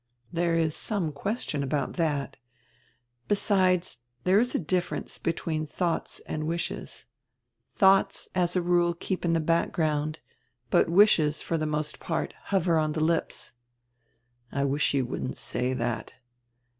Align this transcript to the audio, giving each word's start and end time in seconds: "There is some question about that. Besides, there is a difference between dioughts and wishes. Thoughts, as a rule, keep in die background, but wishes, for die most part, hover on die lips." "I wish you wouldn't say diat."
"There 0.33 0.55
is 0.55 0.75
some 0.75 1.11
question 1.11 1.61
about 1.61 1.93
that. 1.93 2.35
Besides, 3.27 3.99
there 4.23 4.39
is 4.39 4.55
a 4.55 4.59
difference 4.59 5.19
between 5.19 5.67
dioughts 5.77 6.19
and 6.25 6.47
wishes. 6.47 7.05
Thoughts, 7.75 8.27
as 8.33 8.55
a 8.55 8.63
rule, 8.63 8.95
keep 8.95 9.23
in 9.25 9.33
die 9.33 9.39
background, 9.41 10.19
but 10.71 10.89
wishes, 10.89 11.43
for 11.43 11.55
die 11.59 11.65
most 11.65 11.99
part, 11.99 12.33
hover 12.45 12.79
on 12.79 12.93
die 12.93 13.01
lips." 13.01 13.53
"I 14.51 14.63
wish 14.65 14.95
you 14.95 15.05
wouldn't 15.05 15.37
say 15.37 15.75
diat." 15.75 16.09